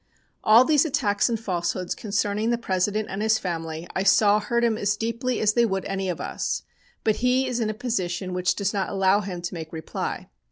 "All 0.43 0.65
these 0.65 0.83
attacks 0.83 1.29
and 1.29 1.39
falsehoods 1.39 1.93
concerning 1.93 2.49
the 2.49 2.57
President 2.57 3.07
and 3.07 3.21
his 3.21 3.37
family 3.37 3.85
I 3.95 4.01
saw 4.01 4.39
hurt 4.39 4.63
him 4.63 4.75
as 4.75 4.97
deeply 4.97 5.39
as 5.39 5.53
they 5.53 5.63
would 5.63 5.85
any 5.85 6.09
of 6.09 6.19
us, 6.19 6.63
but 7.03 7.17
he 7.17 7.45
is 7.47 7.59
in 7.59 7.69
a 7.69 7.75
position 7.75 8.33
which 8.33 8.55
does 8.55 8.73
not 8.73 8.89
allow 8.89 9.19
him 9.19 9.43
to 9.43 9.53
make 9.53 9.71
reply. 9.71 10.27